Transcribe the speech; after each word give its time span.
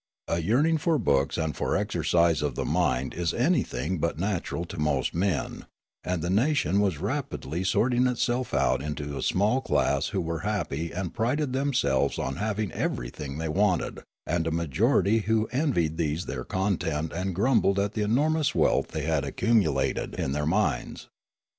A 0.27 0.41
yearning 0.41 0.79
for 0.79 0.97
books 0.97 1.37
and 1.37 1.55
for 1.55 1.75
exercise 1.77 2.41
of 2.41 2.55
the 2.55 2.65
mind 2.65 3.13
is 3.13 3.35
anything 3.35 3.99
but 3.99 4.17
natural 4.17 4.65
to 4.65 4.79
most 4.79 5.13
men, 5.13 5.67
and 6.03 6.23
the 6.23 6.29
nation 6.31 6.79
was 6.79 6.97
rapidly 6.97 7.63
sort 7.63 7.93
ing 7.93 8.07
itself 8.07 8.51
out 8.51 8.81
into 8.81 9.15
a 9.15 9.21
small 9.21 9.61
class 9.61 10.07
who 10.07 10.19
were 10.19 10.39
happy 10.39 10.91
and 10.91 11.13
prided 11.13 11.53
themselves 11.53 12.17
on 12.17 12.37
having 12.37 12.71
everything 12.71 13.37
they 13.37 13.47
wanted, 13.49 13.99
and 14.25 14.47
a 14.47 14.51
majority 14.51 15.19
who 15.19 15.47
envied 15.51 15.97
these 15.97 16.25
their 16.25 16.43
content 16.45 17.13
and 17.13 17.35
grumbled 17.35 17.77
at 17.77 17.93
the 17.93 18.01
enormous 18.01 18.55
wealth 18.55 18.87
they 18.87 19.03
had 19.03 19.23
accumul 19.23 19.23
The 19.23 19.27
Voyage 19.27 19.37
to 19.37 19.37
Tirralaria 19.37 19.65
131 20.03 20.09
ated 20.15 20.19
in 20.19 20.31
their 20.31 20.45
minds. 20.47 21.09